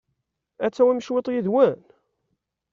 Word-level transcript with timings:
Ad 0.65 0.73
tawim 0.73 1.01
cwiṭ 1.05 1.27
yid-wen? 1.31 1.79